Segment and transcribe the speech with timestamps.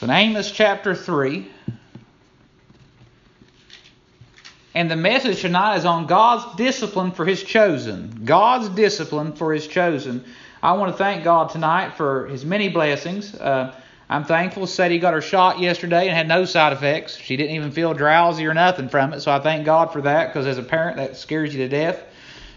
[0.00, 1.46] So in Amos chapter 3,
[4.74, 8.22] and the message tonight is on God's discipline for His chosen.
[8.24, 10.24] God's discipline for His chosen.
[10.62, 13.34] I want to thank God tonight for His many blessings.
[13.34, 13.78] Uh,
[14.08, 17.18] I'm thankful Sadie got her shot yesterday and had no side effects.
[17.18, 19.20] She didn't even feel drowsy or nothing from it.
[19.20, 22.02] So I thank God for that because as a parent, that scares you to death.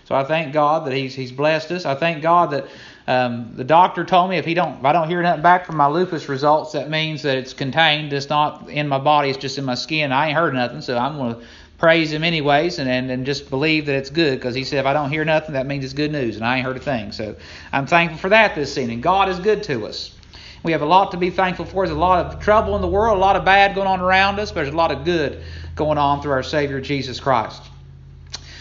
[0.05, 1.85] So I thank God that He's He's blessed us.
[1.85, 2.67] I thank God that
[3.07, 5.75] um, the doctor told me if he don't if I don't hear nothing back from
[5.75, 8.13] my lupus results, that means that it's contained.
[8.13, 9.29] It's not in my body.
[9.29, 10.12] It's just in my skin.
[10.12, 11.39] I ain't heard nothing, so I'm gonna
[11.77, 14.85] praise him anyways and, and, and just believe that it's good because he said if
[14.85, 17.12] I don't hear nothing, that means it's good news, and I ain't heard a thing.
[17.12, 17.35] So
[17.73, 19.02] I'm thankful for that this evening.
[19.02, 20.15] God is good to us.
[20.63, 21.85] We have a lot to be thankful for.
[21.85, 24.40] There's a lot of trouble in the world, a lot of bad going on around
[24.40, 25.43] us, but there's a lot of good
[25.76, 27.62] going on through our Savior Jesus Christ.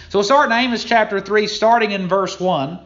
[0.09, 2.80] So we'll start in Amos chapter 3, starting in verse 1.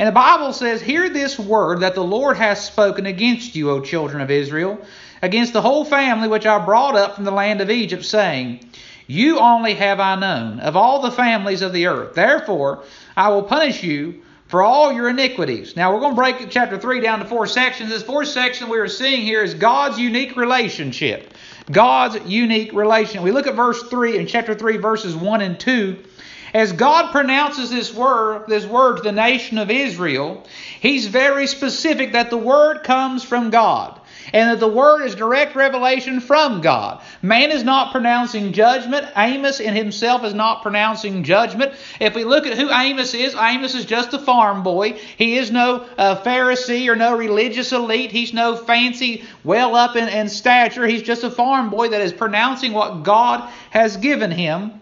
[0.00, 3.82] And the Bible says, Hear this word that the Lord has spoken against you, O
[3.82, 4.80] children of Israel,
[5.20, 8.60] against the whole family which I brought up from the land of Egypt, saying,
[9.06, 12.14] You only have I known of all the families of the earth.
[12.14, 15.76] Therefore, I will punish you for all your iniquities.
[15.76, 17.90] Now, we're going to break chapter 3 down to four sections.
[17.90, 21.34] This fourth section we are seeing here is God's unique relationship.
[21.70, 23.22] God's unique relation.
[23.22, 26.04] We look at verse 3 in chapter 3, verses 1 and 2.
[26.52, 30.44] As God pronounces this word, this word to the nation of Israel,
[30.80, 34.00] He's very specific that the word comes from God
[34.32, 37.02] and that the word is direct revelation from God.
[37.22, 39.06] Man is not pronouncing judgment.
[39.16, 41.72] Amos in himself is not pronouncing judgment.
[42.00, 44.92] If we look at who Amos is, Amos is just a farm boy.
[44.92, 48.12] He is no uh, Pharisee or no religious elite.
[48.12, 50.86] He's no fancy, well up in, in stature.
[50.86, 54.79] He's just a farm boy that is pronouncing what God has given him.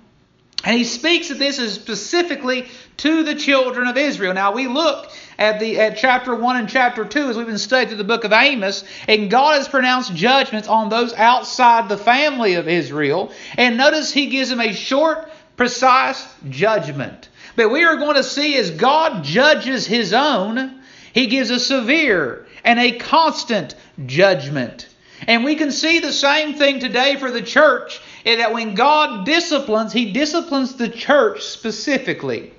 [0.64, 4.34] And he speaks that this is specifically to the children of Israel.
[4.34, 7.89] Now we look at the at chapter 1 and chapter 2 as we've been studying
[7.89, 12.55] through the book of Amos, and God has pronounced judgments on those outside the family
[12.55, 13.31] of Israel.
[13.56, 17.29] And notice he gives them a short, precise judgment.
[17.55, 20.80] But we are going to see as God judges his own,
[21.13, 23.77] he gives a severe and a constant
[24.07, 24.89] judgment.
[25.27, 29.24] And we can see the same thing today for the church in that when God
[29.24, 32.52] disciplines, He disciplines the church specifically.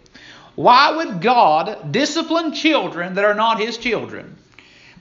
[0.56, 4.38] Why would God discipline children that are not His children?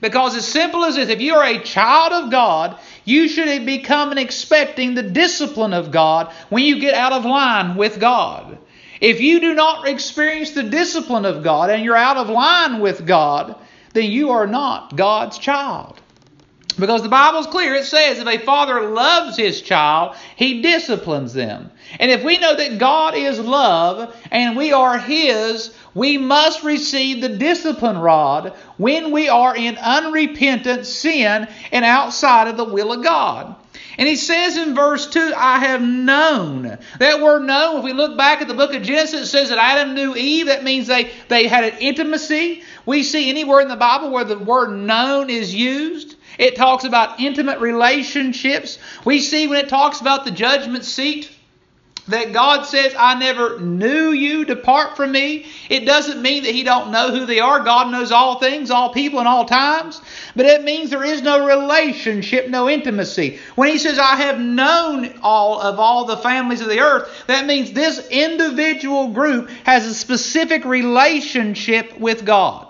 [0.01, 4.17] Because as simple as this, if you are a child of God, you should become
[4.17, 8.57] expecting the discipline of God when you get out of line with God.
[9.01, 13.05] If you do not experience the discipline of God and you're out of line with
[13.05, 13.55] God,
[13.93, 15.98] then you are not God's child.
[16.77, 17.73] Because the Bible's clear.
[17.75, 21.71] It says if a father loves his child, he disciplines them.
[21.99, 27.21] And if we know that God is love and we are his, we must receive
[27.21, 33.03] the discipline rod when we are in unrepentant sin and outside of the will of
[33.03, 33.55] God.
[33.97, 36.77] And he says in verse 2, I have known.
[36.99, 39.57] That word known, if we look back at the book of Genesis, it says that
[39.57, 40.45] Adam knew Eve.
[40.45, 42.63] That means they, they had an intimacy.
[42.85, 46.15] We see anywhere in the Bible where the word known is used.
[46.39, 48.79] It talks about intimate relationships.
[49.05, 51.29] We see when it talks about the judgment seat
[52.09, 55.45] that God says, I never knew you, depart from me.
[55.69, 57.59] It doesn't mean that He don't know who they are.
[57.59, 60.01] God knows all things, all people, and all times.
[60.35, 63.39] But it means there is no relationship, no intimacy.
[63.55, 67.45] When He says, I have known all of all the families of the earth, that
[67.45, 72.68] means this individual group has a specific relationship with God.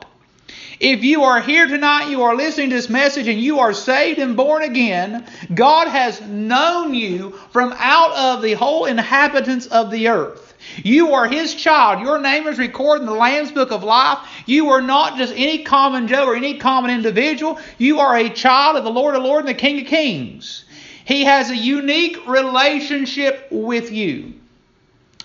[0.79, 4.17] If you are here tonight, you are listening to this message, and you are saved
[4.17, 10.07] and born again, God has known you from out of the whole inhabitants of the
[10.07, 10.55] earth.
[10.83, 12.01] You are His child.
[12.01, 14.19] Your name is recorded in the Lamb's Book of Life.
[14.45, 17.59] You are not just any common Joe or any common individual.
[17.77, 20.63] You are a child of the Lord of Lords and the King of Kings.
[21.03, 24.33] He has a unique relationship with you.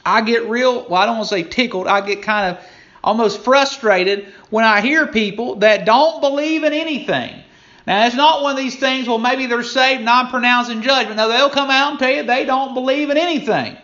[0.05, 2.65] I get real, well, I don't want to say tickled, I get kind of
[3.05, 7.43] almost frustrated when I hear people that don't believe in anything.
[7.87, 11.19] Now, it's not one of these things, well, maybe they're saved and I'm pronouncing judgment.
[11.19, 13.77] No, they'll come out and tell you they don't believe in anything.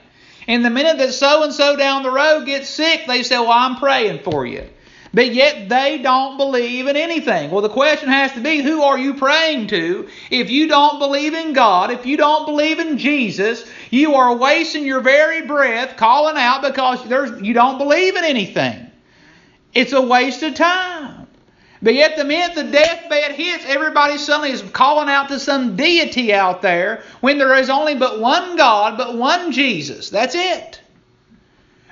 [0.49, 3.53] And the minute that so and so down the road gets sick, they say, well,
[3.53, 4.67] I'm praying for you.
[5.13, 7.51] But yet they don't believe in anything.
[7.51, 10.09] Well, the question has to be who are you praying to?
[10.31, 14.87] If you don't believe in God, if you don't believe in Jesus, you are wasting
[14.87, 17.05] your very breath calling out because
[17.43, 18.90] you don't believe in anything.
[19.75, 21.27] It's a waste of time.
[21.83, 26.33] But yet, the minute the deathbed hits, everybody suddenly is calling out to some deity
[26.35, 30.11] out there when there is only but one God, but one Jesus.
[30.11, 30.81] That's it.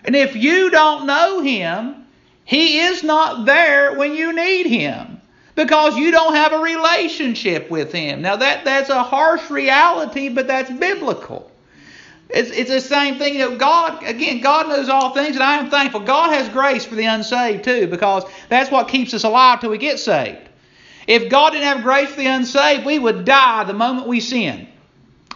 [0.05, 2.05] And if you don't know Him,
[2.45, 5.21] He is not there when you need Him.
[5.59, 8.23] because you don't have a relationship with Him.
[8.23, 11.51] Now, that, that's a harsh reality, but that's biblical.
[12.31, 13.35] It's, it's the same thing.
[13.35, 16.01] You know, God, again, God knows all things, and I am thankful.
[16.01, 19.79] God has grace for the unsaved, too, because that's what keeps us alive till we
[19.79, 20.49] get saved.
[21.07, 24.69] If God didn't have grace for the unsaved, we would die the moment we sin.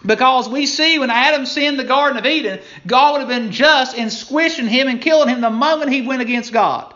[0.05, 3.97] Because we see when Adam sinned the Garden of Eden, God would have been just
[3.97, 6.93] in squishing him and killing him the moment he went against God.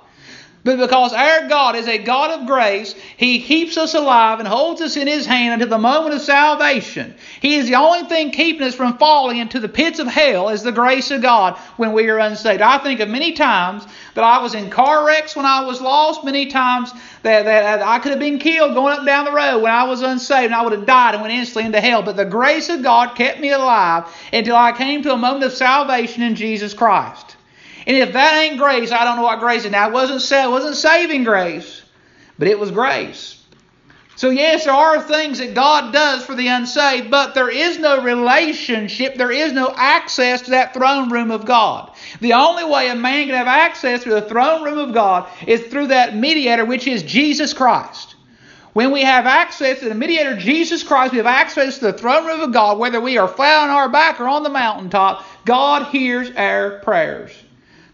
[0.67, 4.83] But because our God is a God of grace, He keeps us alive and holds
[4.83, 7.15] us in His hand until the moment of salvation.
[7.41, 10.65] He is the only thing keeping us from falling into the pits of hell is
[10.65, 12.63] the grace of God when we are unsaved.
[12.63, 16.25] I think of many times that I was in car wrecks when I was lost,
[16.25, 16.93] many times
[17.23, 19.85] that, that I could have been killed going up and down the road when I
[19.85, 22.03] was unsaved and I would have died and went instantly into hell.
[22.03, 25.53] But the grace of God kept me alive until I came to a moment of
[25.53, 27.26] salvation in Jesus Christ.
[27.87, 29.71] And if that ain't grace, I don't know what grace is.
[29.71, 31.83] Now, it wasn't, it wasn't saving grace,
[32.37, 33.45] but it was grace.
[34.17, 38.03] So, yes, there are things that God does for the unsaved, but there is no
[38.03, 41.93] relationship, there is no access to that throne room of God.
[42.21, 45.67] The only way a man can have access to the throne room of God is
[45.67, 48.17] through that mediator, which is Jesus Christ.
[48.73, 52.27] When we have access to the mediator, Jesus Christ, we have access to the throne
[52.27, 55.87] room of God, whether we are flat on our back or on the mountaintop, God
[55.89, 57.33] hears our prayers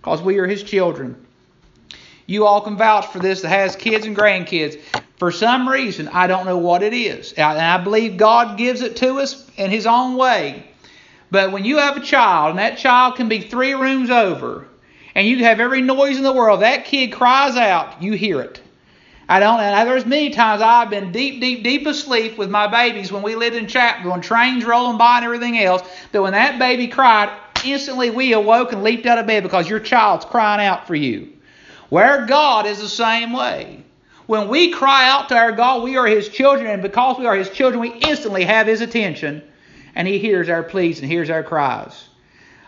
[0.02, 1.14] because we are His children.
[2.26, 4.80] You all can vouch for this that has kids and grandkids.
[5.16, 7.32] For some reason, I don't know what it is.
[7.34, 10.66] And I believe God gives it to us in His own way.
[11.30, 14.66] But when you have a child, and that child can be three rooms over,
[15.14, 18.60] and you have every noise in the world, that kid cries out, you hear it.
[19.28, 19.60] I don't.
[19.60, 23.36] And there's many times I've been deep, deep, deep asleep with my babies when we
[23.36, 25.82] lived in Chapel, when trains rolling by and everything else.
[26.10, 27.30] That when that baby cried,
[27.64, 31.32] instantly we awoke and leaped out of bed because your child's crying out for you.
[31.88, 33.84] Where God is the same way.
[34.26, 37.34] When we cry out to our God, we are His children, and because we are
[37.34, 39.42] His children, we instantly have His attention,
[39.94, 42.08] and He hears our pleas and hears our cries.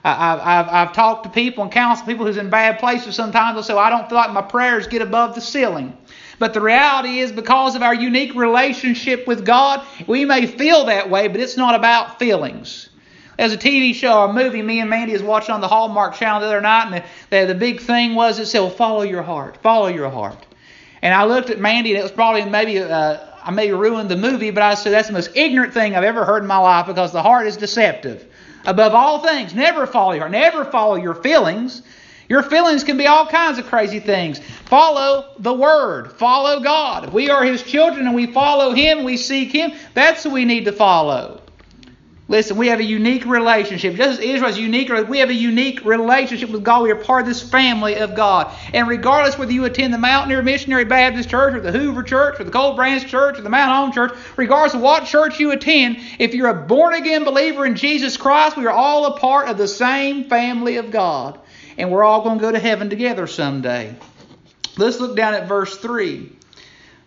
[0.05, 3.55] I've, I've, I've talked to people and counseled people who's in bad places sometimes.
[3.55, 5.96] They'll say, well, I don't feel like my prayers get above the ceiling.
[6.38, 11.08] But the reality is, because of our unique relationship with God, we may feel that
[11.08, 12.91] way, but it's not about feelings.
[13.36, 16.40] There's a TV show a movie me and Mandy was watching on the Hallmark Channel
[16.40, 19.22] the other night, and the, the, the big thing was it said, well, follow your
[19.22, 20.46] heart, follow your heart.
[21.02, 24.16] And I looked at Mandy, and it was probably maybe uh, I may ruin the
[24.16, 26.86] movie, but I said that's the most ignorant thing I've ever heard in my life
[26.86, 28.26] because the heart is deceptive.
[28.64, 31.82] Above all things, never follow your heart, never follow your feelings.
[32.26, 34.38] Your feelings can be all kinds of crazy things.
[34.64, 36.12] Follow the Word.
[36.12, 37.08] Follow God.
[37.08, 40.46] If we are His children and we follow Him, we seek Him, that's who we
[40.46, 41.44] need to follow.
[42.26, 43.96] Listen, we have a unique relationship.
[43.96, 46.82] Just as Israel is unique, we have a unique relationship with God.
[46.82, 48.50] We are part of this family of God.
[48.72, 52.44] And regardless whether you attend the Mountaineer Missionary Baptist Church or the Hoover Church or
[52.44, 55.98] the Cold Branch Church or the Mount Home Church, regardless of what church you attend,
[56.18, 59.58] if you're a born again believer in Jesus Christ, we are all a part of
[59.58, 61.38] the same family of God.
[61.76, 63.94] And we're all going to go to heaven together someday.
[64.78, 66.32] Let's look down at verse 3.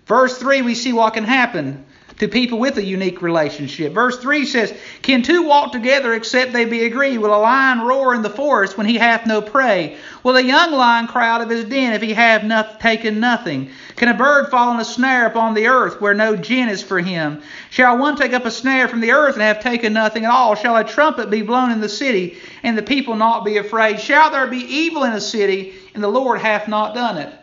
[0.05, 1.86] Verse 3, we see what can happen
[2.19, 3.93] to people with a unique relationship.
[3.93, 4.73] Verse 3 says,
[5.03, 7.19] Can two walk together except they be agreed?
[7.19, 9.97] Will a lion roar in the forest when he hath no prey?
[10.23, 13.69] Will a young lion cry out of his den if he have not taken nothing?
[13.95, 16.99] Can a bird fall in a snare upon the earth where no gin is for
[16.99, 17.41] him?
[17.69, 20.55] Shall one take up a snare from the earth and have taken nothing at all?
[20.55, 23.99] Shall a trumpet be blown in the city and the people not be afraid?
[23.99, 27.33] Shall there be evil in a city and the Lord hath not done it?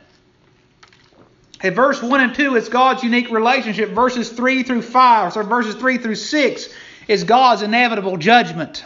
[1.62, 3.90] In verse 1 and 2, it's God's unique relationship.
[3.90, 6.68] Verses 3 through 5, or verses 3 through 6,
[7.08, 8.84] is God's inevitable judgment.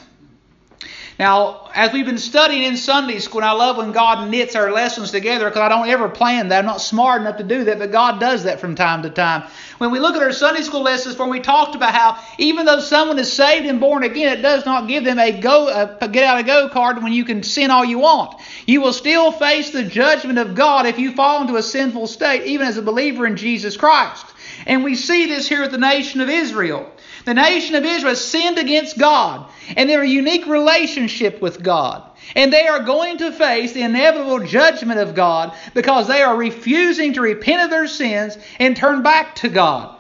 [1.19, 4.71] Now, as we've been studying in Sunday school, and I love when God knits our
[4.71, 6.61] lessons together because I don't ever plan that.
[6.61, 9.49] I'm not smart enough to do that, but God does that from time to time.
[9.79, 12.81] When we look at our Sunday school lessons, where we talked about how even though
[12.81, 15.69] someone is saved and born again, it does not give them a go
[16.01, 18.41] a get out of go card when you can sin all you want.
[18.67, 22.45] You will still face the judgment of God if you fall into a sinful state,
[22.47, 24.27] even as a believer in Jesus Christ.
[24.67, 26.91] And we see this here with the nation of Israel.
[27.25, 32.08] The nation of Israel sinned against God, and they're a unique relationship with God.
[32.37, 37.15] And they are going to face the inevitable judgment of God because they are refusing
[37.15, 39.97] to repent of their sins and turn back to God.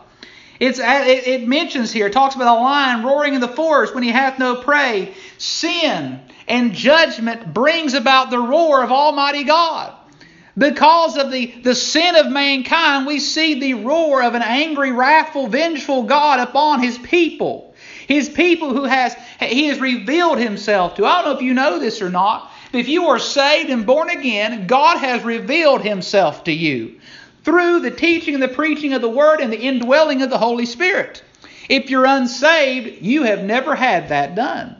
[0.60, 4.38] It's, it mentions here, talks about a lion roaring in the forest when he hath
[4.38, 5.14] no prey.
[5.38, 9.94] Sin and judgment brings about the roar of Almighty God.
[10.56, 15.46] Because of the, the sin of mankind, we see the roar of an angry, wrathful,
[15.46, 17.67] vengeful God upon his people.
[18.08, 21.04] His people who has he has revealed himself to.
[21.04, 23.84] I don't know if you know this or not, but if you are saved and
[23.84, 26.98] born again, God has revealed himself to you
[27.44, 30.64] through the teaching and the preaching of the Word and the indwelling of the Holy
[30.64, 31.22] Spirit.
[31.68, 34.76] If you're unsaved, you have never had that done.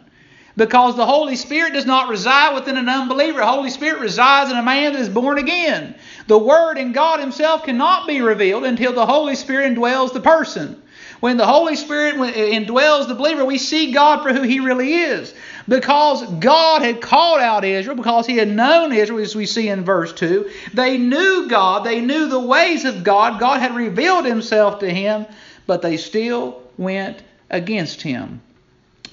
[0.56, 3.40] Because the Holy Spirit does not reside within an unbeliever.
[3.40, 5.94] The Holy Spirit resides in a man that is born again.
[6.28, 10.82] The Word and God Himself cannot be revealed until the Holy Spirit indwells the person.
[11.20, 15.34] When the Holy Spirit indwells the believer, we see God for who He really is.
[15.68, 19.84] Because God had called out Israel, because He had known Israel, as we see in
[19.84, 23.40] verse 2, they knew God, they knew the ways of God.
[23.40, 25.26] God had revealed Himself to Him,
[25.66, 28.40] but they still went against Him.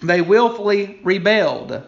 [0.04, 1.82] They willfully rebelled.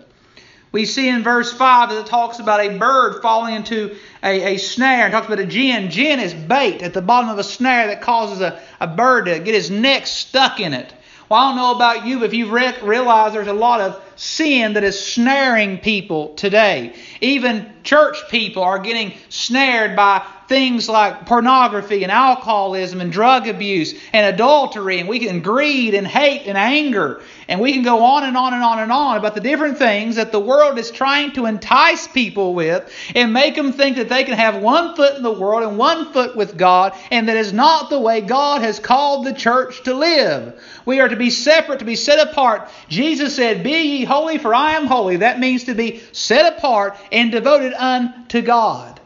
[0.71, 4.57] We see in verse 5 that it talks about a bird falling into a, a
[4.57, 5.07] snare.
[5.07, 5.89] It talks about a gin.
[5.89, 9.39] Gin is bait at the bottom of a snare that causes a, a bird to
[9.39, 10.93] get his neck stuck in it.
[11.29, 14.01] Well, I don't know about you, but if you've re- realized there's a lot of
[14.15, 16.95] sin that is snaring people today.
[17.19, 23.93] Even church people are getting snared by things like pornography and alcoholism and drug abuse
[24.13, 28.23] and adultery and we can greed and hate and anger and we can go on
[28.23, 31.31] and on and on and on about the different things that the world is trying
[31.33, 35.23] to entice people with and make them think that they can have one foot in
[35.23, 38.79] the world and one foot with God and that is not the way God has
[38.79, 40.61] called the church to live.
[40.85, 42.69] We are to be separate, to be set apart.
[42.87, 46.95] Jesus said, "Be ye holy for I am holy." That means to be set apart
[47.11, 48.96] and devoted unto God.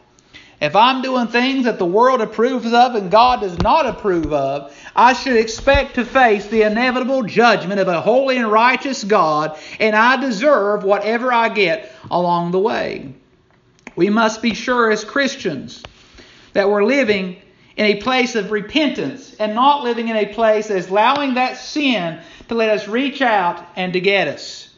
[0.62, 4.72] If I'm doing things that the world approves of and God does not approve of,
[4.94, 9.96] I should expect to face the inevitable judgment of a holy and righteous God, and
[9.96, 13.12] I deserve whatever I get along the way.
[13.96, 15.82] We must be sure as Christians
[16.52, 17.38] that we're living
[17.76, 21.58] in a place of repentance and not living in a place that is allowing that
[21.58, 24.72] sin to let us reach out and to get us.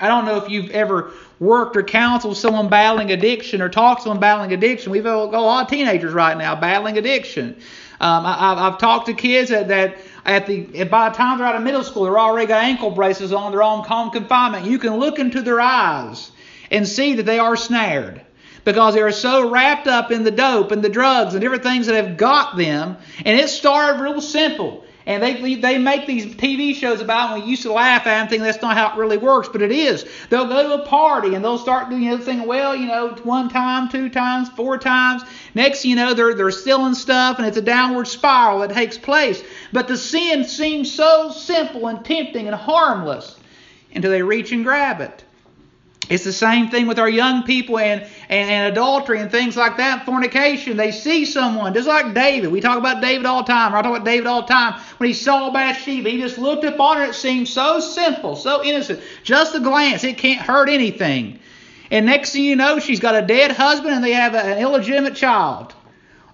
[0.00, 4.04] I don't know if you've ever worked or counseled someone battling addiction or talked to
[4.04, 4.92] someone battling addiction.
[4.92, 7.56] We've got a lot of teenagers right now battling addiction.
[8.00, 11.56] Um, I, have talked to kids that, that at the by the time they're out
[11.56, 14.66] of middle school, they're already got ankle braces on, they're on home confinement.
[14.66, 16.30] You can look into their eyes
[16.70, 18.20] and see that they are snared
[18.64, 21.86] because they are so wrapped up in the dope and the drugs and different things
[21.86, 22.96] that have got them.
[23.24, 24.83] And it started real simple.
[25.06, 28.30] And they they make these TV shows about and we used to laugh at and
[28.30, 30.06] think that's not how it really works, but it is.
[30.30, 33.50] They'll go to a party and they'll start doing know, thinking, well, you know, one
[33.50, 35.22] time, two times, four times.
[35.54, 39.42] Next, you know, they're they're stealing stuff, and it's a downward spiral that takes place.
[39.72, 43.36] But the sin seems so simple and tempting and harmless
[43.94, 45.23] until they reach and grab it.
[46.10, 49.78] It's the same thing with our young people and, and, and, adultery and things like
[49.78, 50.76] that, fornication.
[50.76, 52.52] They see someone, just like David.
[52.52, 53.74] We talk about David all the time.
[53.74, 54.80] I talk about David all the time.
[54.98, 57.04] When he saw Bathsheba, he just looked upon her.
[57.04, 59.00] It seemed so simple, so innocent.
[59.22, 60.04] Just a glance.
[60.04, 61.38] It can't hurt anything.
[61.90, 65.14] And next thing you know, she's got a dead husband and they have an illegitimate
[65.14, 65.74] child.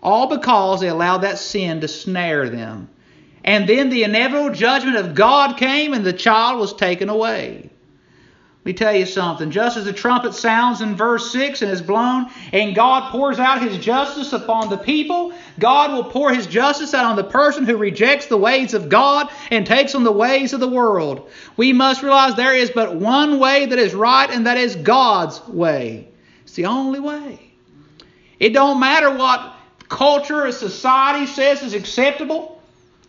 [0.02, 2.88] All because they allowed that sin to snare them.
[3.44, 7.69] And then the inevitable judgment of God came and the child was taken away.
[8.60, 9.50] Let me tell you something.
[9.50, 13.62] Just as the trumpet sounds in verse 6 and is blown, and God pours out
[13.62, 17.78] his justice upon the people, God will pour his justice out on the person who
[17.78, 21.30] rejects the ways of God and takes on the ways of the world.
[21.56, 25.40] We must realize there is but one way that is right, and that is God's
[25.48, 26.08] way.
[26.42, 27.40] It's the only way.
[28.38, 29.54] It don't matter what
[29.88, 32.60] culture or society says is acceptable.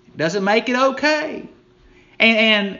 [0.07, 1.49] It doesn't make it okay.
[2.19, 2.79] And, and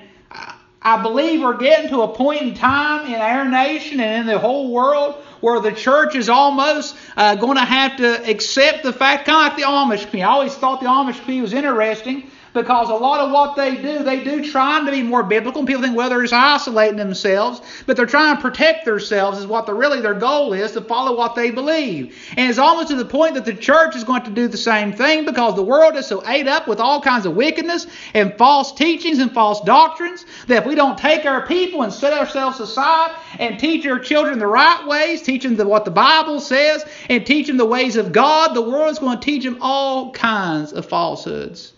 [0.81, 4.39] I believe we're getting to a point in time in our nation and in the
[4.39, 9.25] whole world where the church is almost uh, going to have to accept the fact,
[9.25, 10.23] kind of like the Amish community.
[10.23, 14.03] I always thought the Amish community was interesting because a lot of what they do,
[14.03, 15.65] they do trying to be more biblical.
[15.65, 19.65] People think, well, they're just isolating themselves, but they're trying to protect themselves is what
[19.65, 22.17] the, really their goal is to follow what they believe.
[22.35, 24.91] And it's almost to the point that the church is going to do the same
[24.91, 28.73] thing because the world is so ate up with all kinds of wickedness and false
[28.73, 33.15] teachings and false doctrines that if we don't take our people and set ourselves aside
[33.39, 37.25] and teach our children the right ways, teach them the, what the Bible says, and
[37.25, 40.73] teach them the ways of God, the world is going to teach them all kinds
[40.73, 41.73] of falsehoods.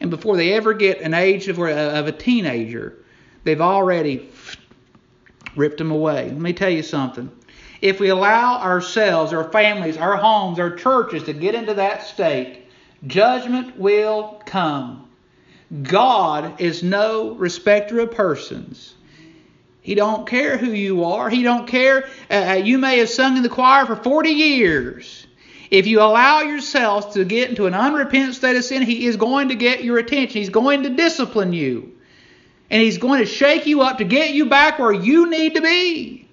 [0.00, 2.94] And before they ever get an age of, of a teenager,
[3.44, 4.28] they've already
[5.56, 6.24] ripped them away.
[6.24, 7.30] Let me tell you something.
[7.80, 12.66] If we allow ourselves, our families, our homes, our churches to get into that state,
[13.06, 15.08] judgment will come.
[15.82, 18.94] God is no respecter of persons.
[19.80, 21.30] He don't care who you are.
[21.30, 22.08] He don't care.
[22.30, 25.26] Uh, uh you may have sung in the choir for 40 years.
[25.70, 29.48] If you allow yourself to get into an unrepentant state of sin, He is going
[29.48, 30.38] to get your attention.
[30.38, 31.92] He's going to discipline you.
[32.70, 35.60] And He's going to shake you up to get you back where you need to
[35.60, 36.28] be.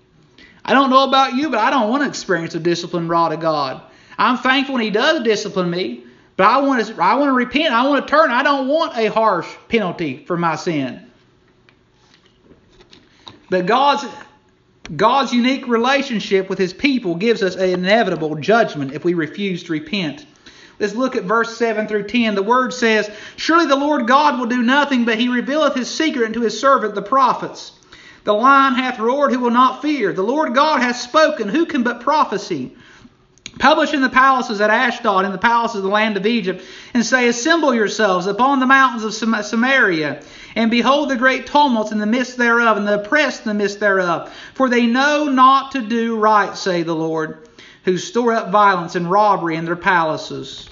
[0.64, 3.40] I don't know about you, but I don't want to experience a discipline rod of
[3.40, 3.82] God.
[4.18, 6.06] I'm thankful when He does discipline me
[6.38, 7.74] But I want to I want to repent.
[7.74, 8.32] I want to turn.
[8.32, 11.12] I don't want a harsh penalty for my sin.
[13.50, 14.06] But God's
[14.96, 19.72] God's unique relationship with his people gives us an inevitable judgment if we refuse to
[19.72, 20.26] repent.
[20.80, 22.36] Let's look at verse 7 through 10.
[22.36, 26.28] The word says, Surely the Lord God will do nothing, but he revealeth his secret
[26.28, 27.72] unto his servant the prophets.
[28.26, 30.12] The lion hath roared, who will not fear?
[30.12, 32.76] The Lord God hath spoken, who can but prophesy?
[33.60, 37.06] Publish in the palaces at Ashdod, in the palaces of the land of Egypt, and
[37.06, 40.22] say, Assemble yourselves upon the mountains of Samaria,
[40.56, 43.80] and behold the great tumults in the midst thereof, and the oppressed in the midst
[43.80, 44.34] thereof.
[44.56, 47.48] For they know not to do right, say the Lord,
[47.86, 50.68] who store up violence and robbery in their palaces.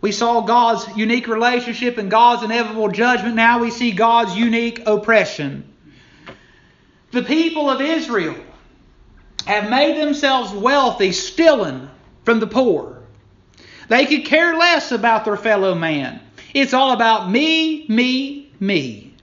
[0.00, 3.34] We saw God's unique relationship and God's inevitable judgment.
[3.34, 5.72] Now we see God's unique oppression.
[7.10, 8.36] The people of Israel
[9.46, 11.88] have made themselves wealthy, stealing
[12.24, 13.02] from the poor.
[13.88, 16.20] They could care less about their fellow man.
[16.54, 19.14] It's all about me, me, me.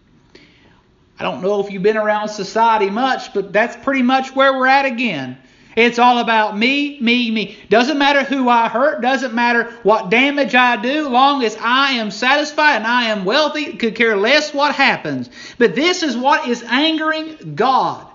[1.19, 4.67] I don't know if you've been around society much, but that's pretty much where we're
[4.67, 5.38] at again.
[5.75, 7.57] It's all about me, me, me.
[7.69, 12.12] Doesn't matter who I hurt, doesn't matter what damage I do, long as I am
[12.12, 15.29] satisfied and I am wealthy, could care less what happens.
[15.57, 18.07] But this is what is angering God.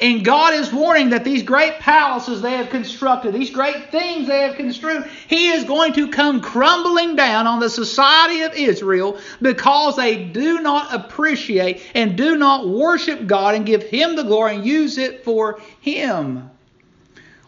[0.00, 4.42] And God is warning that these great palaces they have constructed, these great things they
[4.42, 9.96] have construed, He is going to come crumbling down on the society of Israel because
[9.96, 14.64] they do not appreciate and do not worship God and give Him the glory and
[14.64, 16.48] use it for Him.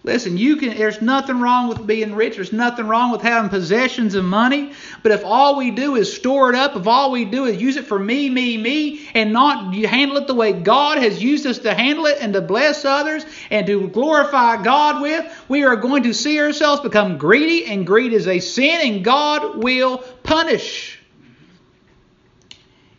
[0.02, 2.37] Listen, you can there's nothing wrong with being rich.
[2.37, 4.73] There's nothing wrong with having possessions and money.
[5.02, 7.76] But if all we do is store it up, if all we do is use
[7.76, 11.59] it for me, me, me, and not handle it the way God has used us
[11.59, 16.04] to handle it and to bless others and to glorify God with, we are going
[16.04, 20.99] to see ourselves become greedy, and greed is a sin, and God will punish.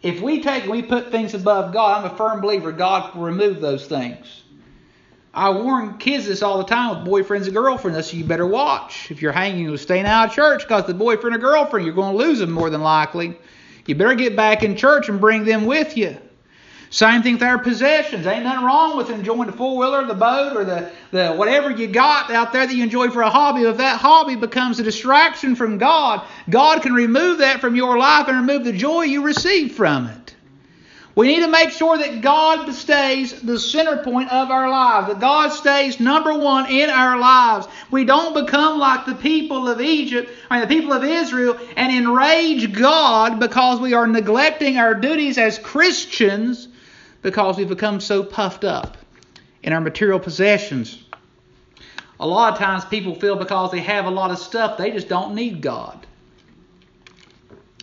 [0.04, 3.60] If we take we put things above God, I'm a firm believer God will remove
[3.60, 4.41] those things.
[5.34, 8.14] I warn kids this all the time with boyfriends and girlfriends.
[8.14, 9.10] You better watch.
[9.12, 12.18] If you're hanging with staying out of church because the boyfriend or girlfriend, you're going
[12.18, 13.38] to lose them more than likely.
[13.86, 16.18] You better get back in church and bring them with you.
[16.90, 18.28] Same thing with our possessions.
[18.28, 21.88] Ain't nothing wrong with enjoying the four wheeler, the boat, or the, the whatever you
[21.88, 23.62] got out there that you enjoy for a hobby.
[23.62, 28.28] If that hobby becomes a distraction from God, God can remove that from your life
[28.28, 30.21] and remove the joy you receive from it.
[31.14, 35.20] We need to make sure that God stays the center point of our lives, that
[35.20, 37.68] God stays number one in our lives.
[37.90, 41.92] We don't become like the people of Egypt, I mean, the people of Israel, and
[41.92, 46.70] enrage God because we are neglecting our duties as Christians
[47.22, 48.98] because we've become so puffed up
[49.64, 51.04] in our material possessions.
[52.22, 55.10] A lot of times people feel because they have a lot of stuff, they just
[55.10, 56.06] don't need God.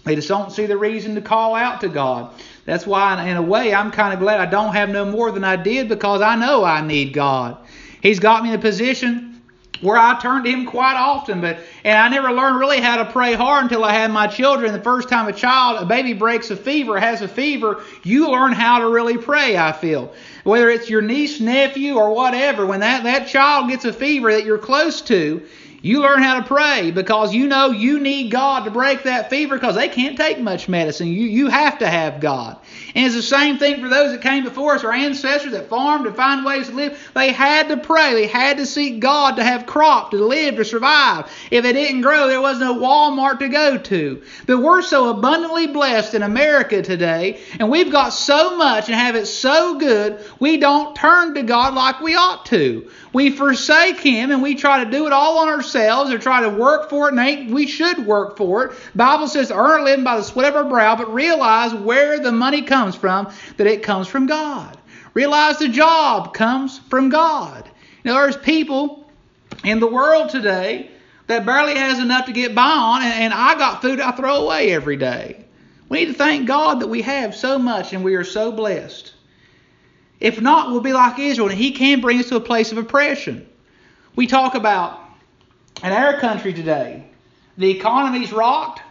[0.04, 2.32] They just don't see the reason to call out to God.
[2.68, 5.42] That's why, in a way, I'm kind of glad I don't have no more than
[5.42, 7.56] I did because I know I need God.
[8.02, 9.40] He's got me in a position
[9.80, 13.10] where I turn to Him quite often, but and I never learned really how to
[13.10, 14.74] pray hard until I had my children.
[14.74, 18.52] The first time a child, a baby breaks a fever, has a fever, you learn
[18.52, 19.56] how to really pray.
[19.56, 20.12] I feel
[20.44, 24.44] whether it's your niece, nephew, or whatever, when that that child gets a fever that
[24.44, 25.40] you're close to,
[25.88, 29.56] you learn how to pray because you know you need God to break that fever
[29.56, 31.08] because they can't take much medicine.
[31.08, 32.58] You, you have to have God.
[32.94, 36.04] And it's the same thing for those that came before us, our ancestors that farmed
[36.04, 37.10] to find ways to live.
[37.14, 38.12] They had to pray.
[38.12, 41.32] They had to seek God to have crop, to live, to survive.
[41.50, 44.22] If it didn't grow, there was no Walmart to go to.
[44.46, 49.16] But we're so abundantly blessed in America today, and we've got so much and have
[49.16, 52.90] it so good, we don't turn to God like we ought to.
[53.12, 56.50] We forsake Him and we try to do it all on ourselves or try to
[56.50, 58.76] work for it, and we should work for it.
[58.94, 62.32] Bible says, earn a living by the sweat of our brow, but realize where the
[62.32, 64.76] money comes from, that it comes from God.
[65.14, 67.68] Realize the job comes from God.
[68.04, 69.10] Know, there's people
[69.64, 70.90] in the world today
[71.26, 74.72] that barely has enough to get by on, and I got food I throw away
[74.72, 75.44] every day.
[75.88, 79.12] We need to thank God that we have so much and we are so blessed.
[80.20, 82.78] If not, we'll be like Israel, and He can bring us to a place of
[82.78, 83.48] oppression.
[84.16, 85.00] We talk about
[85.82, 87.04] in our country today,
[87.56, 88.82] the economy's rocked.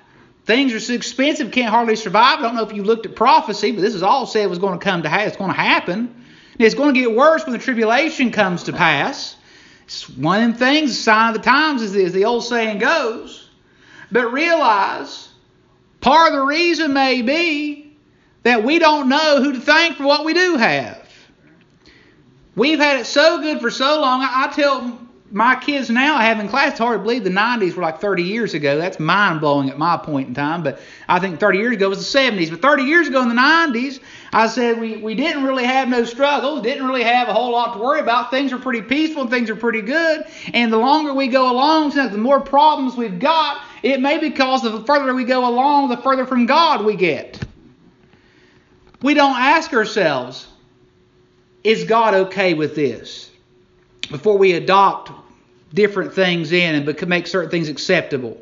[0.45, 2.39] Things are so expensive, can't hardly survive.
[2.39, 4.79] I don't know if you looked at prophecy, but this is all said was going
[4.79, 6.15] to come to ha- it's going to happen.
[6.53, 9.35] And it's going to get worse when the tribulation comes to pass.
[9.83, 12.79] It's one of the things, sign of the times, as the, as the old saying
[12.79, 13.49] goes.
[14.09, 15.29] But realize
[15.99, 17.97] part of the reason may be
[18.43, 20.96] that we don't know who to thank for what we do have.
[22.57, 24.21] We've had it so good for so long.
[24.23, 26.71] I tell my kids now having class.
[26.71, 28.79] It's hard to believe the 90s were like 30 years ago.
[28.79, 30.63] That's mind blowing at my point in time.
[30.63, 32.49] But I think 30 years ago was the 70s.
[32.49, 33.99] But 30 years ago in the 90s,
[34.33, 37.73] I said we, we didn't really have no struggles, didn't really have a whole lot
[37.73, 38.31] to worry about.
[38.31, 40.25] Things are pretty peaceful, things are pretty good.
[40.51, 44.63] And the longer we go along, the more problems we've got, it may be because
[44.63, 47.39] the further we go along, the further from God we get.
[49.03, 50.47] We don't ask ourselves,
[51.63, 53.29] is God okay with this?
[54.09, 55.11] Before we adopt
[55.73, 58.37] different things in and make certain things acceptable.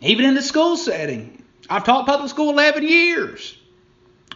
[0.00, 1.42] Even in the school setting.
[1.68, 3.56] I've taught public school 11 years.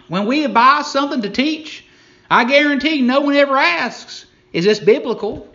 [0.08, 1.84] When we buy something to teach,
[2.30, 5.48] I guarantee no one ever asks, is this biblical?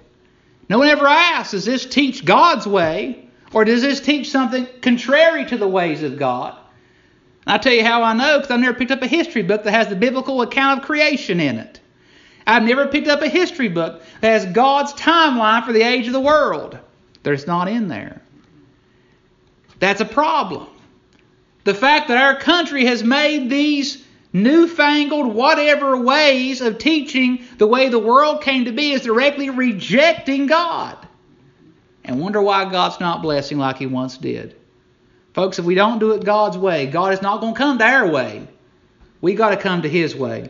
[0.68, 3.30] No one ever asks, does this teach God's way?
[3.54, 6.56] Or does this teach something contrary to the ways of God?
[7.50, 9.72] I'll tell you how I know, because I've never picked up a history book that
[9.72, 11.80] has the biblical account of creation in it.
[12.46, 16.14] I've never picked up a history book that has God's timeline for the age of
[16.14, 16.78] the world.
[17.24, 18.22] There's not in there.
[19.80, 20.68] That's a problem.
[21.64, 27.90] The fact that our country has made these newfangled whatever ways of teaching the way
[27.90, 30.98] the world came to be is directly rejecting God.
[32.04, 34.56] And wonder why God's not blessing like he once did.
[35.34, 37.86] Folks, if we don't do it God's way, God is not going to come to
[37.86, 38.48] our way.
[39.22, 40.50] We got to come to his way.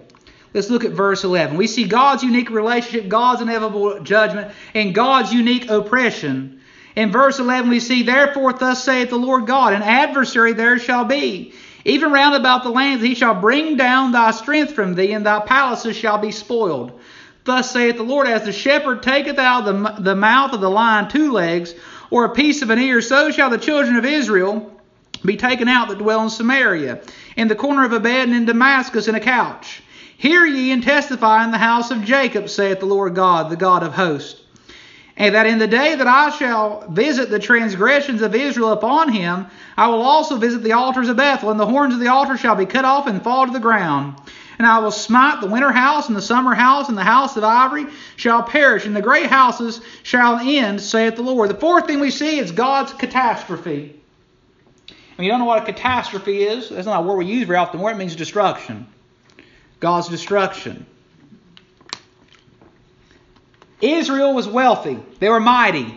[0.54, 1.58] Let's look at verse 11.
[1.58, 6.62] We see God's unique relationship, God's inevitable judgment, and God's unique oppression.
[6.96, 11.06] In verse 11, we see, Therefore, thus saith the Lord God, an adversary there shall
[11.06, 11.54] be.
[11.86, 15.40] Even round about the lands he shall bring down thy strength from thee, and thy
[15.40, 17.00] palaces shall be spoiled.
[17.44, 20.70] Thus saith the Lord, As the shepherd taketh out of the, the mouth of the
[20.70, 21.74] lion two legs,
[22.12, 24.72] or a piece of an ear, so shall the children of Israel
[25.24, 27.02] be taken out that dwell in Samaria,
[27.36, 29.84] in the corner of a bed, and in Damascus in a couch.
[30.18, 33.84] Hear ye and testify in the house of Jacob, saith the Lord God, the God
[33.84, 34.42] of hosts.
[35.16, 39.48] And that in the day that I shall visit the transgressions of Israel upon him,
[39.76, 42.56] I will also visit the altars of Bethel, and the horns of the altar shall
[42.56, 44.16] be cut off and fall to the ground.
[44.60, 47.46] And I will smite the winter house and the summer house, and the house of
[47.46, 51.50] ivory shall perish, and the great houses shall end, saith the Lord.
[51.50, 53.96] The fourth thing we see is God's catastrophe.
[55.18, 57.58] And you don't know what a catastrophe is, that's not a word we use very
[57.58, 57.80] often.
[57.80, 58.86] Word it means destruction.
[59.80, 60.86] God's destruction.
[63.80, 65.96] Israel was wealthy, they were mighty,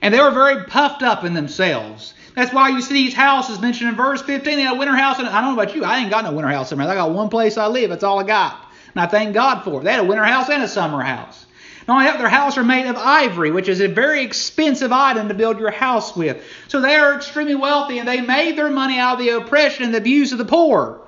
[0.00, 2.14] and they were very puffed up in themselves.
[2.36, 4.56] That's why you see these houses mentioned in verse 15.
[4.56, 5.18] They had a winter house.
[5.18, 5.84] And I don't know about you.
[5.84, 6.86] I ain't got no winter house somewhere.
[6.86, 7.88] I got one place I live.
[7.88, 8.62] That's all I got.
[8.94, 9.84] And I thank God for it.
[9.84, 11.46] They had a winter house and a summer house.
[11.88, 15.28] Not only that, their house are made of ivory, which is a very expensive item
[15.28, 16.44] to build your house with.
[16.68, 19.94] So they are extremely wealthy, and they made their money out of the oppression and
[19.94, 21.00] the abuse of the poor.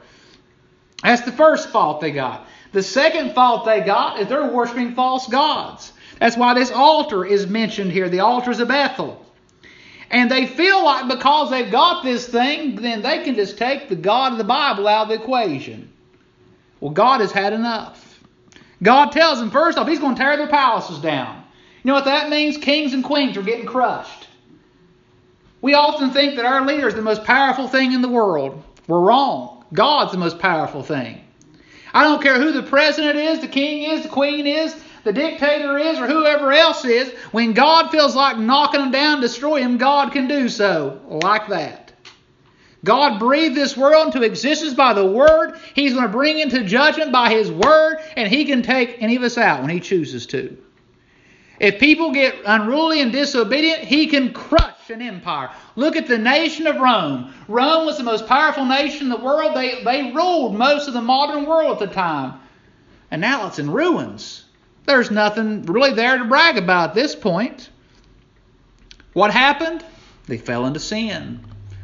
[1.02, 2.46] That's the first fault they got.
[2.72, 5.92] The second fault they got is they're worshiping false gods.
[6.20, 9.24] That's why this altar is mentioned here, the altars of Bethel.
[10.10, 13.96] And they feel like because they've got this thing, then they can just take the
[13.96, 15.92] God of the Bible out of the equation.
[16.80, 18.20] Well, God has had enough.
[18.82, 21.44] God tells them, first off, He's going to tear their palaces down.
[21.82, 22.56] You know what that means?
[22.56, 24.28] Kings and queens are getting crushed.
[25.60, 28.62] We often think that our leader is the most powerful thing in the world.
[28.86, 29.64] We're wrong.
[29.72, 31.20] God's the most powerful thing.
[31.92, 35.78] I don't care who the president is, the king is, the queen is, the dictator
[35.78, 37.10] is, or whoever else is.
[37.32, 41.92] When God feels like knocking them down, destroy them, God can do so like that.
[42.84, 45.58] God breathed this world into existence by the Word.
[45.74, 49.22] He's going to bring into judgment by His Word, and He can take any of
[49.22, 50.56] us out when He chooses to.
[51.58, 55.50] If people get unruly and disobedient, He can crush an empire.
[55.74, 57.34] Look at the nation of Rome.
[57.48, 59.56] Rome was the most powerful nation in the world.
[59.56, 62.40] They, they ruled most of the modern world at the time.
[63.10, 64.44] And now it's in ruins.
[64.88, 67.68] There's nothing really there to brag about at this point.
[69.12, 69.84] What happened?
[70.26, 71.40] They fell into sin.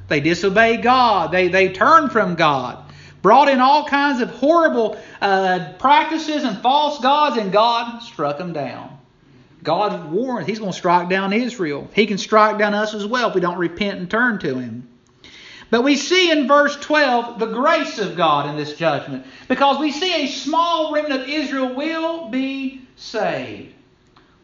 [0.09, 1.31] They disobeyed God.
[1.31, 2.83] They, they turned from God.
[3.21, 8.55] Brought in all kinds of horrible uh, practices and false gods, and God struck them
[8.55, 8.99] down.
[9.63, 11.87] God warned He's going to strike down Israel.
[11.93, 14.89] He can strike down us as well if we don't repent and turn to Him.
[15.69, 19.93] But we see in verse 12 the grace of God in this judgment because we
[19.93, 23.75] see a small remnant of Israel will be saved.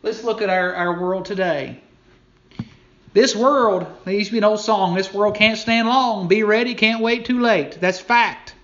[0.02, 1.80] Let's look at our, our world today.
[3.12, 6.28] This world, there used to be an old song, this world can't stand long.
[6.28, 7.78] Be ready, can't wait too late.
[7.80, 8.54] That's fact.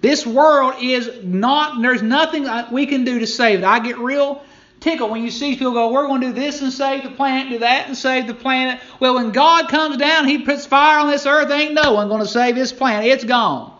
[0.00, 3.64] This world is not, there's nothing uh, we can do to save it.
[3.64, 4.42] I get real
[4.80, 7.50] tickled when you see people go, we're going to do this and save the planet,
[7.50, 8.80] do that and save the planet.
[9.00, 12.20] Well, when God comes down, He puts fire on this earth, ain't no one going
[12.20, 13.06] to save this planet.
[13.06, 13.73] It's gone.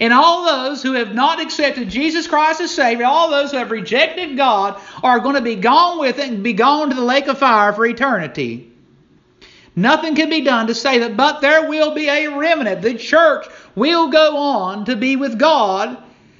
[0.00, 3.70] And all those who have not accepted Jesus Christ as Savior, all those who have
[3.70, 7.28] rejected God, are going to be gone with it and be gone to the lake
[7.28, 8.72] of fire for eternity.
[9.74, 12.80] Nothing can be done to say that, but there will be a remnant.
[12.80, 15.98] The church will go on to be with God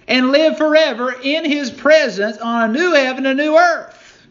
[0.08, 4.26] and live forever in His presence on a new heaven and a new earth.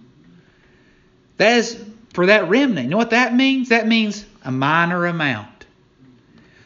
[1.38, 1.83] That is
[2.13, 2.85] for that remnant.
[2.85, 3.69] You know what that means?
[3.69, 5.54] That means a minor amount.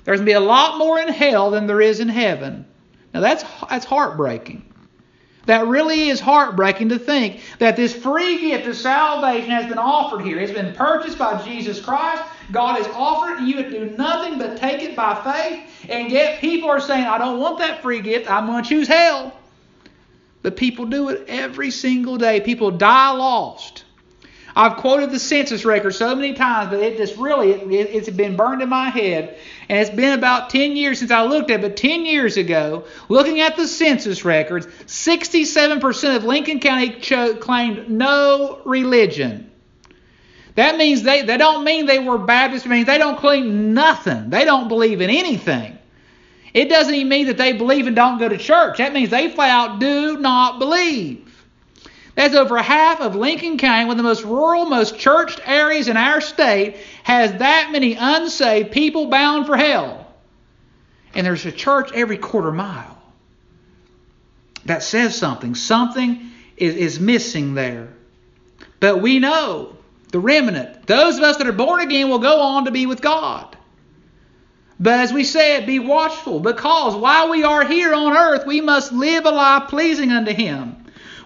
[0.10, 2.66] There's going to be a lot more in hell than there is in heaven.
[3.14, 4.66] Now that's that's heartbreaking.
[5.46, 10.26] That really is heartbreaking to think that this free gift of salvation has been offered
[10.26, 10.40] here.
[10.40, 12.24] It's been purchased by Jesus Christ.
[12.52, 15.88] God has offered it, you would do nothing but take it by faith.
[15.88, 18.32] And yet people are saying, I don't want that free gift.
[18.32, 19.32] I'm going to choose hell.
[20.42, 22.42] But people do it every single day.
[22.42, 23.84] People die lost.
[24.56, 28.36] I've quoted the census record so many times, but it just really it, it's been
[28.36, 29.38] burned in my head.
[29.70, 32.86] And it's been about 10 years since I looked at it, but 10 years ago,
[33.08, 39.52] looking at the census records, 67% of Lincoln County cho- claimed no religion.
[40.56, 44.30] That means they, they don't mean they were Baptist, it means they don't claim nothing.
[44.30, 45.78] They don't believe in anything.
[46.54, 48.80] It doesn't even mean that they believe and don't go to church.
[48.80, 51.29] That means they flat out do not believe.
[52.20, 55.96] That's over half of Lincoln County, one of the most rural, most churched areas in
[55.96, 60.06] our state, has that many unsaved people bound for hell.
[61.14, 63.02] And there's a church every quarter mile.
[64.66, 65.56] That says something.
[65.56, 67.88] Something is, is missing there.
[68.82, 69.78] But we know
[70.12, 73.00] the remnant, those of us that are born again, will go on to be with
[73.00, 73.56] God.
[74.78, 78.92] But as we said, be watchful, because while we are here on earth, we must
[78.92, 80.79] live a life pleasing unto Him.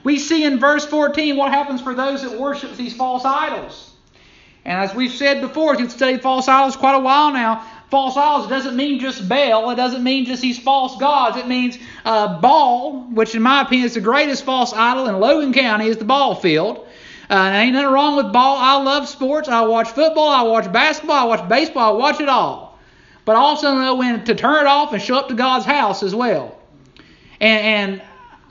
[0.04, 3.94] We see in verse 14 what happens for those that worship these false idols.
[4.66, 7.66] And as we've said before, you've studied false idols quite a while now.
[7.90, 9.70] False idols doesn't mean just Baal.
[9.70, 11.38] It doesn't mean just these false gods.
[11.38, 15.54] It means uh, Baal, which in my opinion is the greatest false idol in Logan
[15.54, 16.88] County, is the ball field.
[17.30, 18.58] Uh, ain't nothing wrong with ball.
[18.58, 19.48] I love sports.
[19.48, 20.30] I watch football.
[20.30, 21.18] I watch basketball.
[21.18, 21.96] I watch baseball.
[21.96, 22.80] I watch it all.
[23.26, 26.14] But also know when to turn it off and show up to God's house as
[26.14, 26.58] well.
[27.40, 28.02] And, and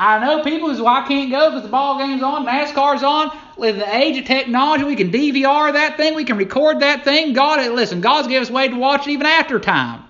[0.03, 3.05] I know people who say, well, I can't go because the ball game's on, NASCAR's
[3.05, 3.39] on.
[3.57, 7.35] With the age of technology, we can DVR that thing, we can record that thing.
[7.35, 10.03] God, listen, God's given us a way to watch it even after time.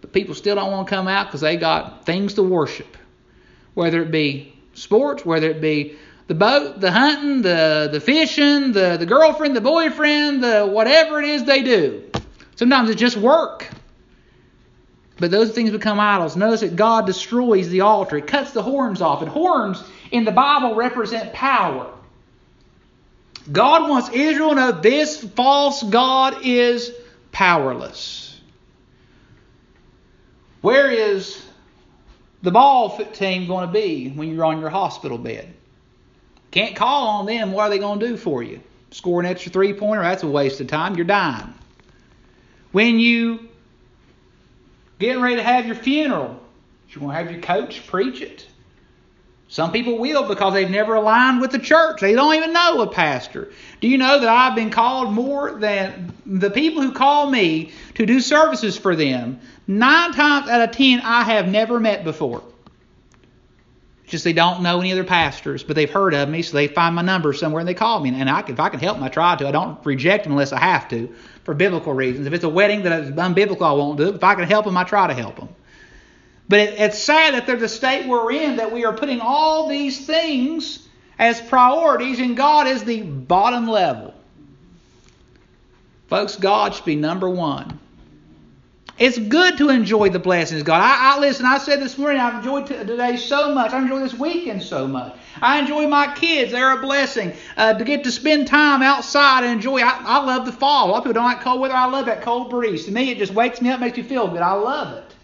[0.00, 2.96] But people still don't want to come out because they got things to worship.
[3.74, 8.96] Whether it be sports, whether it be the boat, the hunting, the, the fishing, the,
[8.96, 12.04] the girlfriend, the boyfriend, the whatever it is they do.
[12.56, 13.68] Sometimes it's just work.
[15.22, 16.34] But those things become idols.
[16.34, 18.16] Notice that God destroys the altar.
[18.16, 19.22] It cuts the horns off.
[19.22, 19.80] And horns
[20.10, 21.88] in the Bible represent power.
[23.52, 26.90] God wants Israel to know this false God is
[27.30, 28.36] powerless.
[30.60, 31.40] Where is
[32.42, 35.54] the ball team going to be when you're on your hospital bed?
[36.50, 37.52] Can't call on them.
[37.52, 38.60] What are they going to do for you?
[38.90, 40.02] Score an extra three pointer?
[40.02, 40.96] That's a waste of time.
[40.96, 41.54] You're dying.
[42.72, 43.50] When you
[45.02, 46.40] getting ready to have your funeral.
[46.90, 48.46] You want to have your coach preach it.
[49.48, 52.00] Some people will because they've never aligned with the church.
[52.00, 53.52] They don't even know a pastor.
[53.80, 58.06] Do you know that I've been called more than the people who call me to
[58.06, 59.40] do services for them?
[59.66, 62.42] Nine times out of ten, I have never met before.
[64.06, 66.94] Just they don't know any other pastors, but they've heard of me, so they find
[66.94, 68.08] my number somewhere and they call me.
[68.08, 69.48] And I, if I can help them, I try to.
[69.48, 72.26] I don't reject them unless I have to for biblical reasons.
[72.26, 74.14] If it's a wedding that is unbiblical, I won't do it.
[74.16, 75.48] If I can help them, I try to help them.
[76.48, 79.68] But it, it's sad that there's the state we're in that we are putting all
[79.68, 84.14] these things as priorities, and God is the bottom level.
[86.08, 87.78] Folks, God should be number one.
[88.98, 90.80] It's good to enjoy the blessings God.
[90.82, 91.46] I, I listen.
[91.46, 93.72] I said this morning I've enjoyed t- today so much.
[93.72, 95.16] I enjoy this weekend so much.
[95.40, 96.52] I enjoy my kids.
[96.52, 97.32] They're a blessing.
[97.56, 99.80] Uh, to get to spend time outside and enjoy.
[99.80, 100.88] I, I love the fall.
[100.88, 101.74] A lot of people don't like cold weather.
[101.74, 102.84] I love that cold breeze.
[102.84, 104.42] To me, it just wakes me up, makes me feel good.
[104.42, 105.14] I love it.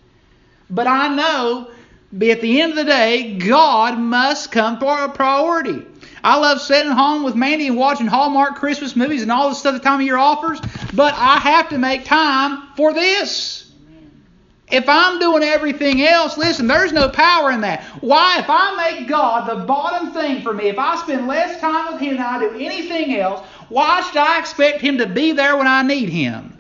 [0.71, 1.71] But I know,
[2.13, 5.85] but at the end of the day, God must come for a priority.
[6.25, 9.75] I love sitting home with Mandy and watching Hallmark Christmas movies and all the stuff
[9.75, 10.61] the time of year offers,
[10.93, 13.58] but I have to make time for this.
[14.71, 17.83] If I'm doing everything else, listen, there's no power in that.
[18.01, 18.39] Why?
[18.39, 22.03] If I make God the bottom thing for me, if I spend less time with
[22.03, 25.67] Him than I do anything else, why should I expect Him to be there when
[25.67, 26.59] I need Him?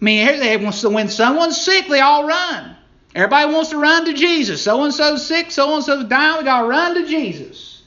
[0.00, 0.62] I mean,
[0.94, 2.76] when someone's sick, they all run.
[3.14, 4.62] Everybody wants to run to Jesus.
[4.62, 7.82] So and so's sick, so and so's dying, we got to run to Jesus.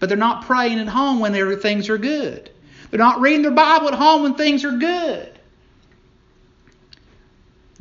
[0.00, 2.50] But they're not praying at home when things are good.
[2.90, 5.33] They're not reading their Bible at home when things are good.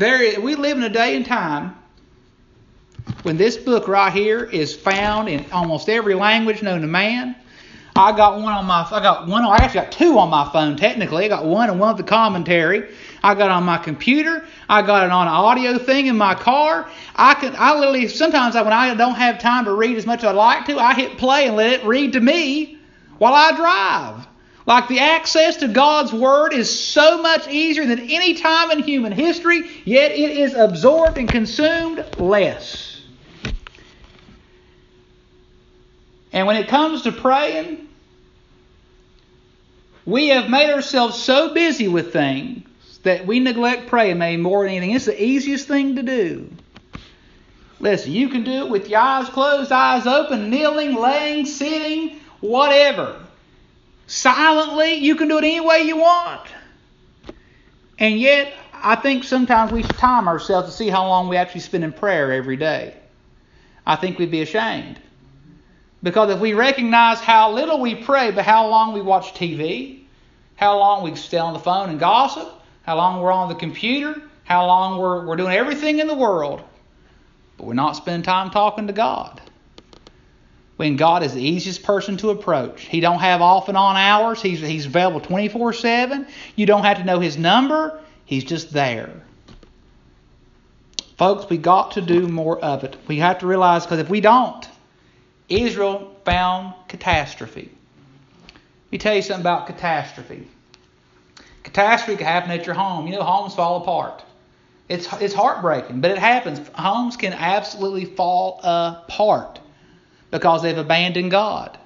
[0.03, 1.77] There, we live in a day and time
[3.21, 7.37] when this book right here is found in almost every language known to man.
[7.95, 10.75] I got one on my, I got one, I actually got two on my phone
[10.75, 11.23] technically.
[11.23, 12.89] I got one and one of the commentary.
[13.23, 14.45] I got on my computer.
[14.67, 16.89] I got it on an audio thing in my car.
[17.15, 20.25] I can, I literally, sometimes when I don't have time to read as much as
[20.25, 22.77] I'd like to, I hit play and let it read to me
[23.19, 24.27] while I drive.
[24.65, 29.11] Like the access to God's Word is so much easier than any time in human
[29.11, 33.01] history, yet it is absorbed and consumed less.
[36.31, 37.89] And when it comes to praying,
[40.05, 42.65] we have made ourselves so busy with things
[43.03, 44.95] that we neglect praying maybe more than anything.
[44.95, 46.49] It's the easiest thing to do.
[47.81, 53.22] Listen, you can do it with your eyes closed, eyes open, kneeling, laying, sitting, whatever
[54.07, 54.95] silently.
[54.95, 56.47] You can do it any way you want.
[57.97, 61.61] And yet, I think sometimes we should time ourselves to see how long we actually
[61.61, 62.97] spend in prayer every day.
[63.85, 64.99] I think we'd be ashamed.
[66.01, 70.03] Because if we recognize how little we pray, but how long we watch TV,
[70.55, 72.49] how long we stay on the phone and gossip,
[72.81, 76.61] how long we're on the computer, how long we're, we're doing everything in the world,
[77.57, 79.41] but we're not spending time talking to God
[80.83, 82.81] when God is the easiest person to approach.
[82.81, 84.41] He don't have off and on hours.
[84.41, 86.27] He's, he's available 24-7.
[86.57, 88.01] You don't have to know his number.
[88.25, 89.09] He's just there.
[91.17, 92.97] Folks, we got to do more of it.
[93.07, 94.67] We have to realize because if we don't,
[95.47, 97.71] Israel found catastrophe.
[98.47, 100.49] Let me tell you something about catastrophe.
[101.63, 103.07] Catastrophe can happen at your home.
[103.07, 104.21] You know, homes fall apart.
[104.89, 106.59] It's, it's heartbreaking, but it happens.
[106.75, 109.61] Homes can absolutely fall apart
[110.33, 111.77] because they've abandoned God.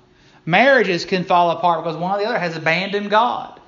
[0.46, 3.60] Marriages can fall apart because one or the other has abandoned God.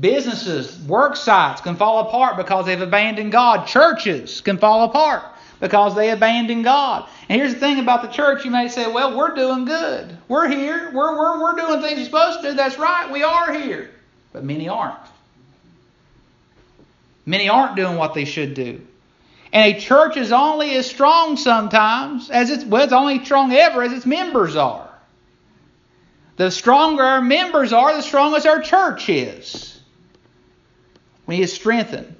[0.00, 3.68] Businesses, work sites can fall apart because they've abandoned God.
[3.68, 5.22] Churches can fall apart
[5.60, 7.08] because they abandon God.
[7.28, 10.16] And here's the thing about the church you may say, well, we're doing good.
[10.26, 10.90] We're here.
[10.92, 12.56] We're, we're, we're doing things we're supposed to do.
[12.56, 13.12] That's right.
[13.12, 13.90] We are here.
[14.32, 14.98] But many aren't.
[17.26, 18.80] Many aren't doing what they should do.
[19.52, 23.82] And a church is only as strong sometimes as its well, it's only strong ever
[23.82, 24.88] as its members are.
[26.36, 29.78] The stronger our members are, the strongest our church is.
[31.26, 32.16] We need to strengthen.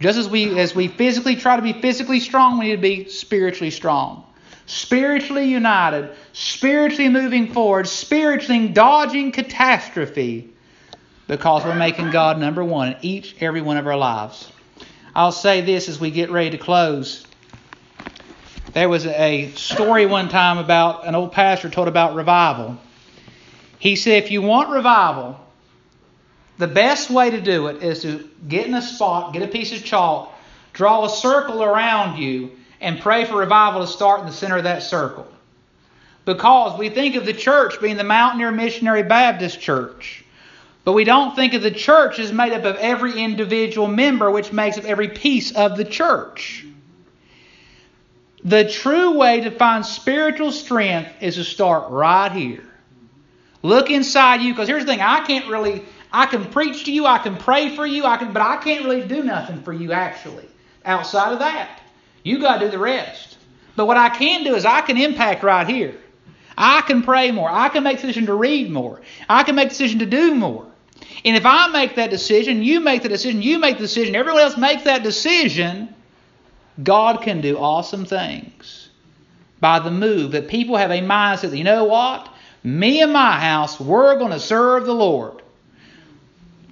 [0.00, 3.08] Just as we as we physically try to be physically strong, we need to be
[3.08, 4.24] spiritually strong.
[4.66, 10.52] Spiritually united, spiritually moving forward, spiritually dodging catastrophe
[11.28, 14.50] because we're making God number one in each every one of our lives.
[15.16, 17.26] I'll say this as we get ready to close.
[18.74, 22.76] There was a story one time about an old pastor told about revival.
[23.78, 25.40] He said, if you want revival,
[26.58, 29.72] the best way to do it is to get in a spot, get a piece
[29.72, 30.34] of chalk,
[30.74, 32.50] draw a circle around you,
[32.82, 35.26] and pray for revival to start in the center of that circle.
[36.26, 40.25] Because we think of the church being the Mountaineer Missionary Baptist Church.
[40.86, 44.52] But we don't think of the church as made up of every individual member, which
[44.52, 46.64] makes up every piece of the church.
[48.44, 52.62] The true way to find spiritual strength is to start right here.
[53.62, 57.04] Look inside you, because here's the thing: I can't really, I can preach to you,
[57.04, 59.90] I can pray for you, I can, but I can't really do nothing for you
[59.90, 60.44] actually.
[60.84, 61.80] Outside of that,
[62.22, 63.38] you got to do the rest.
[63.74, 65.96] But what I can do is I can impact right here.
[66.56, 67.50] I can pray more.
[67.50, 69.00] I can make the decision to read more.
[69.28, 70.64] I can make the decision to do more.
[71.24, 74.42] And if I make that decision, you make the decision, you make the decision, everyone
[74.42, 75.94] else makes that decision,
[76.82, 78.90] God can do awesome things
[79.60, 82.28] by the move that people have a mindset that, you know what?
[82.62, 85.42] Me and my house, we're going to serve the Lord.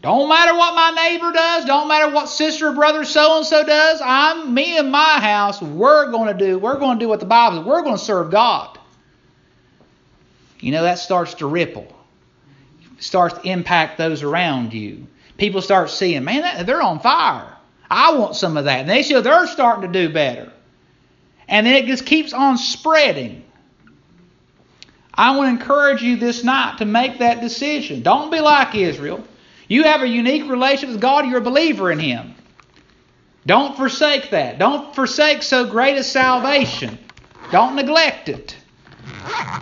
[0.02, 3.64] Don't matter what my neighbor does, don't matter what sister or brother so and so
[3.64, 4.02] does.
[4.04, 7.26] I'm me and my house, we're going to do, we're going to do what the
[7.26, 7.66] Bible says.
[7.66, 8.78] We're going to serve God.
[10.60, 11.90] You know, that starts to ripple
[13.04, 15.06] starts to impact those around you.
[15.36, 17.54] People start seeing, man, they're on fire.
[17.90, 18.80] I want some of that.
[18.80, 20.50] And they see oh, they're starting to do better.
[21.46, 23.44] And then it just keeps on spreading.
[25.12, 28.02] I want to encourage you this night to make that decision.
[28.02, 29.22] Don't be like Israel.
[29.68, 31.26] You have a unique relationship with God.
[31.26, 32.34] You're a believer in Him.
[33.46, 34.58] Don't forsake that.
[34.58, 36.98] Don't forsake so great a salvation.
[37.52, 38.56] Don't neglect it.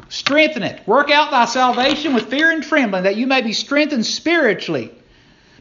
[0.08, 0.86] Strengthen it.
[0.86, 4.92] Work out thy salvation with fear and trembling, that you may be strengthened spiritually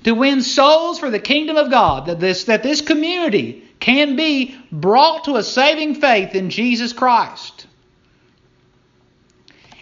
[0.03, 4.55] to win souls for the kingdom of God, that this, that this community can be
[4.71, 7.67] brought to a saving faith in Jesus Christ.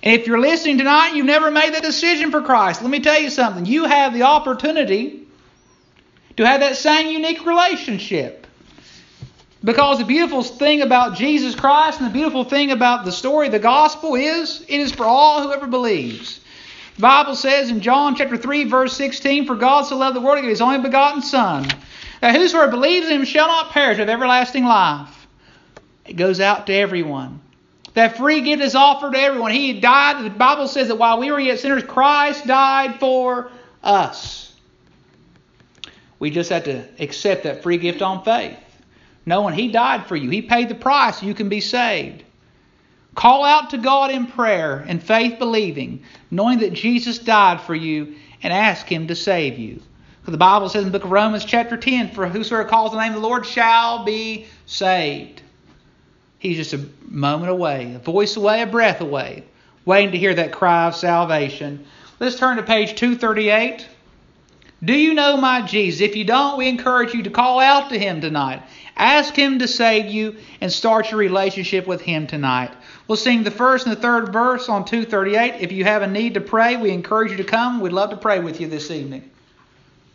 [0.02, 3.20] And if you're listening tonight, you've never made the decision for Christ, let me tell
[3.20, 3.66] you something.
[3.66, 5.28] You have the opportunity
[6.38, 8.47] to have that same unique relationship.
[9.64, 13.51] Because the beautiful thing about Jesus Christ and the beautiful thing about the story of
[13.51, 16.39] the gospel is it is for all whoever believes.
[16.95, 20.38] The Bible says in John chapter 3, verse 16, For God so loved the world,
[20.38, 21.68] he gave his only begotten Son,
[22.22, 25.28] that whosoever believes in him shall not perish with everlasting life.
[26.05, 27.41] It goes out to everyone.
[27.93, 29.51] That free gift is offered to everyone.
[29.51, 30.24] He died.
[30.26, 33.51] The Bible says that while we were yet sinners, Christ died for
[33.84, 34.53] us.
[36.20, 38.57] We just have to accept that free gift on faith,
[39.30, 40.30] knowing He died for you.
[40.30, 42.24] He paid the price you can be saved.
[43.16, 48.16] Call out to God in prayer and faith believing, knowing that Jesus died for you,
[48.42, 49.82] and ask Him to save you.
[50.24, 53.00] For the Bible says in the book of Romans, chapter 10, For whosoever calls the
[53.00, 55.42] name of the Lord shall be saved.
[56.40, 59.44] He's just a moment away, a voice away, a breath away,
[59.86, 61.86] waiting to hear that cry of salvation.
[62.20, 63.86] Let's turn to page 238.
[64.82, 66.00] Do you know my Jesus?
[66.00, 68.64] If you don't, we encourage you to call out to him tonight.
[69.00, 72.72] Ask him to save you and start your relationship with him tonight.
[73.08, 75.62] We'll sing the first and the third verse on 238.
[75.62, 77.80] If you have a need to pray, we encourage you to come.
[77.80, 79.32] We'd love to pray with you this evening.